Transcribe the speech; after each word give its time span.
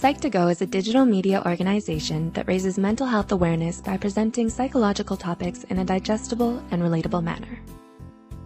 Psych2Go 0.00 0.50
is 0.50 0.62
a 0.62 0.66
digital 0.66 1.04
media 1.04 1.42
organization 1.44 2.30
that 2.30 2.48
raises 2.48 2.78
mental 2.78 3.06
health 3.06 3.32
awareness 3.32 3.82
by 3.82 3.98
presenting 3.98 4.48
psychological 4.48 5.14
topics 5.14 5.64
in 5.64 5.78
a 5.78 5.84
digestible 5.84 6.62
and 6.70 6.80
relatable 6.80 7.22
manner. 7.22 7.60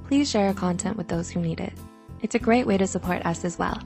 Please 0.08 0.28
share 0.28 0.48
our 0.48 0.54
content 0.54 0.96
with 0.96 1.06
those 1.06 1.30
who 1.30 1.38
need 1.38 1.60
it. 1.60 1.72
It's 2.22 2.34
a 2.34 2.40
great 2.40 2.66
way 2.66 2.76
to 2.76 2.88
support 2.88 3.24
us 3.24 3.44
as 3.44 3.56
well. 3.56 3.80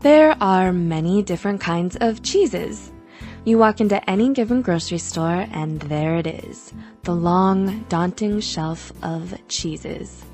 There 0.00 0.36
are 0.38 0.70
many 0.70 1.22
different 1.22 1.62
kinds 1.62 1.96
of 1.96 2.22
cheeses. 2.22 2.92
You 3.46 3.56
walk 3.56 3.80
into 3.80 3.98
any 4.10 4.34
given 4.34 4.60
grocery 4.60 4.98
store 4.98 5.46
and 5.50 5.80
there 5.80 6.16
it 6.16 6.26
is, 6.26 6.74
the 7.04 7.14
long, 7.14 7.86
daunting 7.88 8.40
shelf 8.40 8.92
of 9.02 9.34
cheeses. 9.48 10.26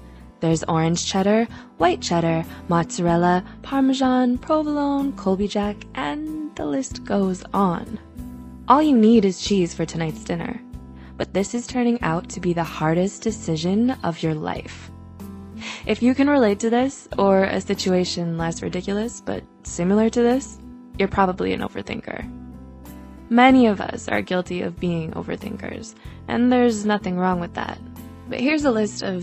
There's 0.43 0.65
orange 0.65 1.07
cheddar, 1.07 1.47
white 1.79 2.03
cheddar, 2.03 2.45
mozzarella, 2.67 3.45
parmesan, 3.63 4.39
provolone, 4.39 5.13
Colby 5.13 5.47
Jack, 5.47 5.77
and 5.95 6.53
the 6.57 6.67
list 6.67 7.05
goes 7.05 7.45
on. 7.55 7.97
All 8.67 8.83
you 8.83 8.99
need 8.99 9.25
is 9.25 9.41
cheese 9.41 9.73
for 9.73 9.87
tonight's 9.87 10.25
dinner. 10.25 10.61
But 11.17 11.33
this 11.33 11.55
is 11.55 11.69
turning 11.69 12.03
out 12.03 12.29
to 12.31 12.41
be 12.41 12.53
the 12.53 12.65
hardest 12.65 13.23
decision 13.23 13.93
of 14.03 14.21
your 14.21 14.35
life. 14.35 14.91
If 15.87 16.03
you 16.03 16.13
can 16.13 16.29
relate 16.29 16.59
to 16.59 16.71
this, 16.71 17.07
or 17.19 17.45
a 17.45 17.61
situation 17.61 18.37
less 18.37 18.63
ridiculous 18.63 19.21
but 19.21 19.45
similar 19.63 20.11
to 20.11 20.23
this, 20.23 20.59
you're 20.99 21.07
probably 21.07 21.53
an 21.53 21.61
overthinker. 21.61 22.29
Many 23.31 23.69
of 23.69 23.81
us 23.81 24.09
are 24.09 24.23
guilty 24.23 24.63
of 24.63 24.81
being 24.81 25.13
overthinkers, 25.13 25.95
and 26.27 26.51
there's 26.51 26.85
nothing 26.85 27.17
wrong 27.17 27.39
with 27.39 27.55
that. 27.55 27.79
But 28.29 28.41
here's 28.41 28.65
a 28.65 28.73
list 28.73 29.05
of 29.05 29.23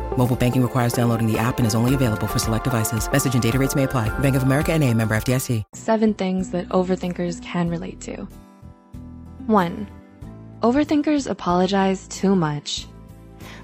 Mobile 0.17 0.35
banking 0.35 0.61
requires 0.61 0.93
downloading 0.93 1.25
the 1.25 1.39
app 1.39 1.57
and 1.57 1.65
is 1.65 1.73
only 1.73 1.95
available 1.95 2.27
for 2.27 2.37
select 2.37 2.65
devices. 2.65 3.09
Message 3.11 3.33
and 3.33 3.41
data 3.41 3.57
rates 3.57 3.75
may 3.75 3.83
apply. 3.83 4.09
Bank 4.19 4.35
of 4.35 4.43
America 4.43 4.73
N.A. 4.73 4.93
member 4.93 5.15
FDIC. 5.15 5.63
seven 5.73 6.13
things 6.13 6.51
that 6.51 6.67
overthinkers 6.69 7.41
can 7.41 7.69
relate 7.69 8.01
to. 8.01 8.27
1. 9.47 9.89
Overthinkers 10.61 11.29
apologize 11.29 12.07
too 12.09 12.35
much. 12.35 12.87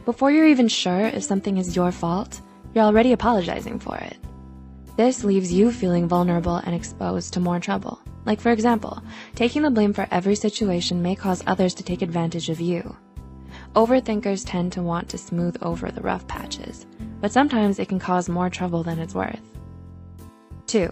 Before 0.06 0.32
you're 0.32 0.48
even 0.48 0.68
sure 0.70 1.02
if 1.02 1.24
something 1.24 1.58
is 1.58 1.76
your 1.76 1.92
fault, 1.92 2.42
you're 2.74 2.86
already 2.86 3.12
apologizing 3.12 3.80
for 3.80 3.98
it. 3.98 4.18
This 4.96 5.24
leaves 5.24 5.52
you 5.52 5.72
feeling 5.72 6.08
vulnerable 6.08 6.56
and 6.56 6.74
exposed 6.74 7.34
to 7.34 7.40
more 7.40 7.60
trouble. 7.60 8.00
Like, 8.26 8.42
for 8.42 8.52
example, 8.52 9.04
taking 9.36 9.62
the 9.62 9.70
blame 9.70 9.94
for 9.94 10.08
every 10.12 10.36
situation 10.36 11.02
may 11.02 11.16
cause 11.16 11.44
others 11.46 11.74
to 11.76 11.84
take 11.84 12.02
advantage 12.02 12.50
of 12.50 12.60
you. 12.60 12.96
Overthinkers 13.76 14.44
tend 14.46 14.72
to 14.74 14.82
want 14.82 15.10
to 15.10 15.18
smooth 15.18 15.58
over 15.62 15.92
the 15.92 16.02
rough 16.02 16.28
patches, 16.28 16.86
but 17.22 17.32
sometimes 17.32 17.80
it 17.80 17.88
can 17.90 18.00
cause 18.00 18.30
more 18.30 18.50
trouble 18.50 18.84
than 18.84 19.00
it's 19.00 19.14
worth. 19.14 19.42
2. 20.68 20.90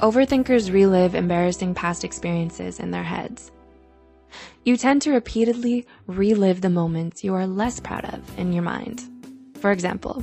Overthinkers 0.00 0.72
relive 0.72 1.14
embarrassing 1.14 1.74
past 1.74 2.04
experiences 2.04 2.80
in 2.80 2.90
their 2.90 3.02
heads. 3.02 3.50
You 4.64 4.76
tend 4.76 5.00
to 5.02 5.12
repeatedly 5.12 5.86
relive 6.06 6.60
the 6.60 6.68
moments 6.68 7.24
you 7.24 7.34
are 7.34 7.46
less 7.46 7.80
proud 7.80 8.04
of 8.06 8.38
in 8.38 8.52
your 8.52 8.62
mind. 8.62 9.02
For 9.60 9.70
example, 9.70 10.22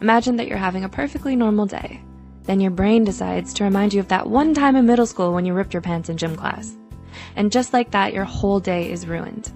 imagine 0.00 0.36
that 0.36 0.46
you're 0.46 0.58
having 0.58 0.84
a 0.84 0.88
perfectly 0.88 1.34
normal 1.34 1.66
day. 1.66 2.00
Then 2.44 2.60
your 2.60 2.70
brain 2.70 3.04
decides 3.04 3.52
to 3.54 3.64
remind 3.64 3.94
you 3.94 4.00
of 4.00 4.08
that 4.08 4.28
one 4.28 4.54
time 4.54 4.76
in 4.76 4.86
middle 4.86 5.06
school 5.06 5.32
when 5.32 5.46
you 5.46 5.54
ripped 5.54 5.74
your 5.74 5.82
pants 5.82 6.08
in 6.08 6.16
gym 6.16 6.36
class. 6.36 6.76
And 7.36 7.52
just 7.52 7.72
like 7.72 7.90
that, 7.92 8.12
your 8.12 8.24
whole 8.24 8.60
day 8.60 8.90
is 8.90 9.06
ruined. 9.06 9.52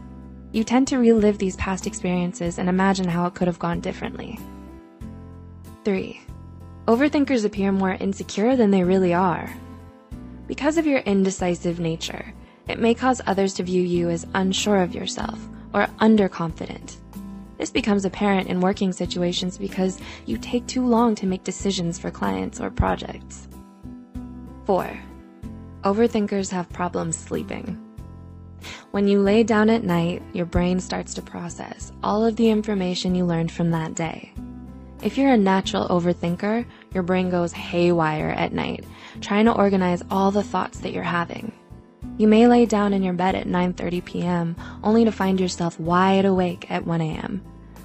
You 0.57 0.65
tend 0.65 0.89
to 0.89 0.97
relive 0.97 1.37
these 1.37 1.55
past 1.57 1.87
experiences 1.87 2.59
and 2.59 2.67
imagine 2.67 3.07
how 3.07 3.27
it 3.27 3.35
could 3.35 3.47
have 3.47 3.59
gone 3.59 3.81
differently. 3.81 4.41
3. 5.85 6.19
Overthinkers 6.87 7.45
appear 7.45 7.73
more 7.73 7.93
insecure 7.93 8.57
than 8.57 8.71
they 8.71 8.83
really 8.83 9.13
are. 9.13 9.55
Because 10.47 10.79
of 10.79 10.87
your 10.87 11.01
indecisive 11.01 11.79
nature, 11.79 12.33
it 12.69 12.79
may 12.79 12.95
cause 12.95 13.21
others 13.27 13.53
to 13.53 13.65
view 13.65 13.83
you 13.83 14.09
as 14.09 14.27
unsure 14.33 14.81
of 14.81 14.95
yourself 14.95 15.39
or 15.75 15.89
underconfident. 16.01 16.97
This 17.59 17.71
becomes 17.71 18.07
apparent 18.07 18.49
in 18.49 18.63
working 18.63 18.93
situations 18.93 19.59
because 19.59 20.01
you 20.25 20.39
take 20.39 20.67
too 20.67 20.87
long 20.87 21.15
to 21.17 21.27
make 21.27 21.45
decisions 21.45 21.99
for 21.99 22.11
clients 22.11 22.63
or 22.63 22.71
projects. 22.71 23.47
4. 24.65 24.99
Overthinkers 25.83 26.51
have 26.51 26.67
problems 26.71 27.15
sleeping. 27.15 27.86
When 28.93 29.09
you 29.09 29.21
lay 29.21 29.43
down 29.43 29.69
at 29.69 29.85
night, 29.85 30.23
your 30.33 30.47
brain 30.47 30.81
starts 30.81 31.13
to 31.15 31.23
process 31.23 31.93
all 32.03 32.25
of 32.25 32.37
the 32.37 32.49
information 32.49 33.15
you 33.15 33.25
learned 33.25 33.53
from 33.53 33.71
that 33.73 33.95
day. 33.95 34.33
If 35.03 35.19
you're 35.19 35.33
a 35.33 35.37
natural 35.37 35.89
overthinker, 35.89 36.65
your 36.95 37.03
brain 37.03 37.29
goes 37.29 37.53
haywire 37.53 38.31
at 38.31 38.53
night, 38.53 38.85
trying 39.21 39.45
to 39.45 39.53
organize 39.53 40.03
all 40.11 40.31
the 40.31 40.43
thoughts 40.43 40.79
that 40.79 40.93
you're 40.93 41.03
having. 41.03 41.53
You 42.17 42.29
may 42.29 42.47
lay 42.47 42.65
down 42.65 42.95
in 42.95 43.03
your 43.03 43.13
bed 43.13 43.35
at 43.35 43.47
9:30 43.47 44.05
p.m. 44.05 44.57
only 44.83 45.05
to 45.05 45.13
find 45.13 45.39
yourself 45.39 45.79
wide 45.79 46.25
awake 46.25 46.71
at 46.71 46.87
1 46.87 47.01
a.m., 47.03 47.43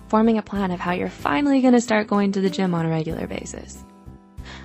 forming 0.07 0.37
a 0.37 0.41
plan 0.41 0.71
of 0.71 0.79
how 0.79 0.93
you're 0.93 1.09
finally 1.09 1.59
going 1.61 1.73
to 1.73 1.81
start 1.81 2.07
going 2.07 2.31
to 2.31 2.41
the 2.41 2.49
gym 2.49 2.73
on 2.73 2.85
a 2.85 2.89
regular 2.89 3.27
basis. 3.27 3.83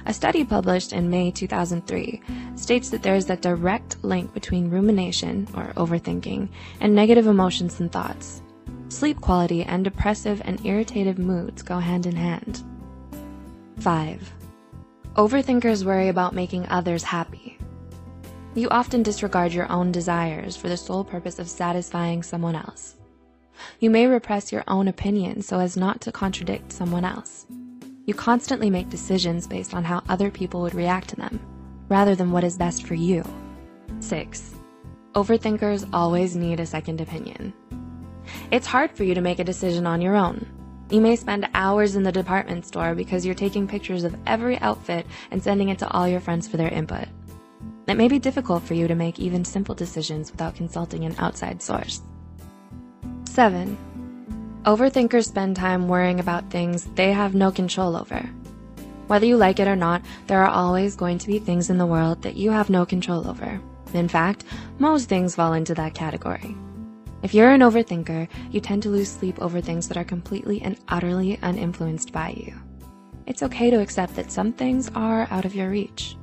A 0.07 0.15
study 0.15 0.45
published 0.45 0.93
in 0.93 1.11
May 1.11 1.33
2003 1.33 2.23
states 2.55 2.91
that 2.91 3.03
there 3.03 3.17
is 3.17 3.29
a 3.29 3.37
direct 3.37 4.03
link 4.05 4.33
between 4.33 4.71
rumination, 4.71 5.49
or 5.53 5.73
overthinking, 5.75 6.49
and 6.81 6.95
negative 6.95 7.27
emotions 7.27 7.81
and 7.81 7.91
thoughts. 7.91 8.41
Sleep 8.89 9.21
quality 9.21 9.65
and 9.65 9.83
depressive 9.83 10.41
and 10.45 10.65
irritative 10.65 11.19
moods 11.19 11.63
go 11.63 11.81
hand 11.81 12.07
in 12.07 12.15
hand. 12.15 12.63
5. 13.81 14.33
Overthinkers 15.17 15.85
worry 15.85 16.09
about 16.09 16.35
making 16.35 16.69
others 16.69 17.03
happy. 17.03 17.59
You 18.55 18.69
often 18.69 19.03
disregard 19.03 19.53
your 19.53 19.71
own 19.73 19.91
desires 19.91 20.57
for 20.57 20.69
the 20.69 20.77
sole 20.77 21.03
purpose 21.03 21.41
of 21.41 21.49
satisfying 21.49 22.23
someone 22.23 22.55
else. 22.55 22.95
You 23.81 23.91
may 23.91 24.07
repress 24.07 24.53
your 24.53 24.63
own 24.69 24.87
opinion 24.87 25.43
so 25.43 25.59
as 25.59 25.77
not 25.77 26.01
to 26.03 26.13
contradict 26.13 26.71
someone 26.71 27.05
else. 27.05 27.47
You 28.07 28.15
constantly 28.15 28.71
make 28.71 28.89
decisions 28.89 29.49
based 29.49 29.75
on 29.75 29.83
how 29.83 30.03
other 30.09 30.31
people 30.31 30.63
would 30.63 30.75
react 30.75 31.09
to 31.09 31.17
them, 31.17 31.41
rather 31.89 32.15
than 32.15 32.31
what 32.31 32.45
is 32.45 32.57
best 32.57 32.87
for 32.87 32.95
you. 32.95 33.25
6. 33.99 34.55
Overthinkers 35.15 35.89
always 35.93 36.37
need 36.37 36.61
a 36.61 36.67
second 36.67 37.01
opinion. 37.01 37.53
It's 38.53 38.67
hard 38.67 38.93
for 38.93 39.03
you 39.03 39.15
to 39.15 39.21
make 39.21 39.41
a 39.41 39.45
decision 39.45 39.87
on 39.87 40.01
your 40.01 40.15
own. 40.15 40.47
You 40.89 41.01
may 41.01 41.17
spend 41.17 41.49
hours 41.53 41.97
in 41.97 42.05
the 42.05 42.13
department 42.13 42.65
store 42.65 42.95
because 42.95 43.27
you're 43.27 43.35
taking 43.35 43.67
pictures 43.67 44.05
of 44.05 44.17
every 44.25 44.57
outfit 44.59 45.05
and 45.33 45.43
sending 45.43 45.71
it 45.71 45.81
to 45.81 45.91
all 45.91 46.07
your 46.07 46.21
friends 46.21 46.47
for 46.47 46.59
their 46.59 46.69
input. 46.69 47.09
It 47.89 47.95
may 47.95 48.07
be 48.07 48.21
difficult 48.21 48.63
for 48.63 48.75
you 48.75 48.87
to 48.87 48.95
make 48.95 49.19
even 49.19 49.45
simple 49.45 49.75
decisions 49.75 50.31
without 50.31 50.55
consulting 50.55 51.05
an 51.05 51.17
outside 51.19 51.61
source. 51.61 52.03
7. 53.25 53.77
Overthinkers 54.67 55.29
spend 55.29 55.55
time 55.55 55.87
worrying 55.87 56.19
about 56.19 56.51
things 56.51 56.87
they 56.97 57.13
have 57.13 57.37
no 57.37 57.53
control 57.53 57.95
over. 57.95 58.19
Whether 59.07 59.25
you 59.25 59.37
like 59.37 59.61
it 59.61 59.69
or 59.69 59.77
not, 59.77 60.03
there 60.27 60.43
are 60.43 60.51
always 60.51 60.97
going 60.97 61.19
to 61.19 61.29
be 61.29 61.39
things 61.39 61.71
in 61.71 61.79
the 61.79 61.87
world 61.87 62.23
that 62.23 62.35
you 62.35 62.51
have 62.51 62.69
no 62.69 62.85
control 62.85 63.29
over. 63.29 63.61
In 63.95 64.09
fact, 64.09 64.43
most 64.81 65.09
things 65.09 65.37
fall 65.37 65.53
into 65.53 65.73
that 65.75 65.95
category. 65.95 66.57
If 67.23 67.33
you're 67.33 67.53
an 67.53 67.61
overthinker, 67.61 68.27
you 68.51 68.61
tend 68.61 68.83
to 68.83 68.89
lose 68.89 69.09
sleep 69.09 69.41
over 69.41 69.61
things 69.61 69.87
that 69.87 69.97
are 69.97 70.05
completely 70.05 70.61
and 70.63 70.77
utterly 70.89 71.37
uninfluenced 71.43 72.11
by 72.11 72.31
you. 72.31 72.53
It's 73.27 73.45
okay 73.45 73.71
to 73.71 73.81
accept 73.81 74.17
that 74.17 74.33
some 74.33 74.53
things 74.53 74.91
are 74.97 75.29
out 75.31 75.45
of 75.45 75.55
your 75.55 75.71
reach. 75.71 76.17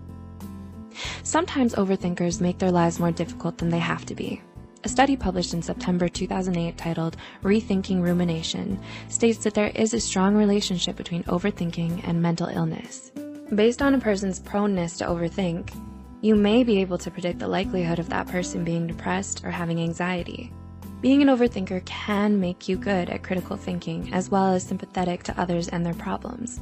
Sometimes 1.24 1.76
overthinkers 1.76 2.42
make 2.42 2.58
their 2.58 2.72
lives 2.72 3.00
more 3.00 3.12
difficult 3.14 3.58
than 3.58 3.70
they 3.70 3.80
have 3.80 4.06
to 4.08 4.16
be. 4.16 4.42
A 4.86 4.90
study 4.90 5.16
published 5.16 5.54
in 5.54 5.62
September 5.62 6.10
2008 6.10 6.78
titled 6.78 7.16
Rethinking 7.42 8.02
Rumination 8.02 8.78
states 9.08 9.40
that 9.46 9.54
there 9.54 9.72
is 9.76 9.94
a 9.94 10.00
strong 10.00 10.36
relationship 10.36 10.98
between 10.98 11.24
overthinking 11.24 12.06
and 12.06 12.22
mental 12.22 12.48
illness. 12.48 13.10
Based 13.56 13.82
on 13.82 13.94
a 13.94 14.00
person's 14.00 14.42
proneness 14.42 14.98
to 14.98 15.06
overthink, 15.06 15.74
you 16.20 16.36
may 16.36 16.66
be 16.66 16.82
able 16.82 16.98
to 16.98 17.10
predict 17.10 17.40
the 17.40 17.48
likelihood 17.48 17.98
of 17.98 18.10
that 18.10 18.28
person 18.28 18.66
being 18.66 18.86
depressed 18.86 19.46
or 19.46 19.52
having 19.52 19.80
anxiety. 19.80 20.52
Being 21.00 21.22
an 21.22 21.30
overthinker 21.30 21.86
can 21.86 22.42
make 22.42 22.68
you 22.68 22.76
good 22.76 23.10
at 23.10 23.24
critical 23.24 23.56
thinking 23.56 24.14
as 24.14 24.30
well 24.30 24.54
as 24.54 24.64
sympathetic 24.64 25.24
to 25.24 25.40
others 25.40 25.70
and 25.70 25.86
their 25.86 25.94
problems. 25.94 26.60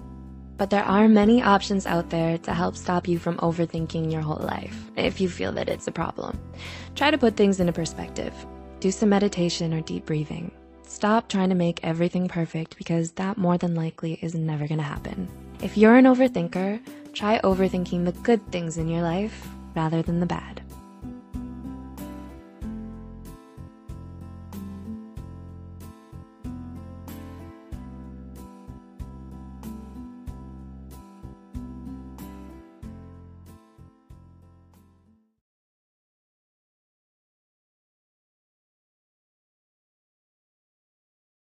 But 0.62 0.70
there 0.70 0.84
are 0.84 1.08
many 1.08 1.42
options 1.42 1.88
out 1.88 2.12
there 2.12 2.38
to 2.38 2.54
help 2.54 2.76
stop 2.76 3.08
you 3.08 3.18
from 3.18 3.38
overthinking 3.38 4.12
your 4.12 4.22
whole 4.22 4.46
life 4.46 4.92
if 4.96 5.20
you 5.20 5.28
feel 5.28 5.52
that 5.54 5.68
it's 5.68 5.88
a 5.88 5.92
problem. 5.92 6.40
Try 6.94 7.10
to 7.10 7.18
put 7.18 7.36
things 7.36 7.60
into 7.60 7.74
perspective. 7.74 8.32
Do 8.80 8.92
some 8.92 9.10
meditation 9.10 9.74
or 9.74 9.82
deep 9.82 10.06
breathing. 10.06 10.52
Stop 10.84 11.30
trying 11.30 11.50
to 11.50 11.56
make 11.56 11.80
everything 11.82 12.28
perfect 12.28 12.78
because 12.78 13.14
that 13.14 13.40
more 13.40 13.58
than 13.58 13.74
likely 13.74 14.20
is 14.22 14.36
never 14.36 14.68
gonna 14.68 14.84
happen. 14.84 15.28
If 15.64 15.78
you're 15.78 15.96
an 15.96 16.06
overthinker, 16.06 16.80
try 17.12 17.40
overthinking 17.40 18.06
the 18.06 18.12
good 18.12 18.52
things 18.52 18.78
in 18.78 18.88
your 18.88 19.02
life 19.02 19.48
rather 19.76 20.04
than 20.04 20.20
the 20.20 20.28
bad. 20.28 20.61